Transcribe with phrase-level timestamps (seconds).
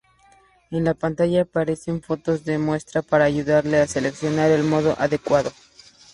[0.71, 5.51] En la pantalla aparecerán fotos de muestra para ayudarle a seleccionar el modo adecuado.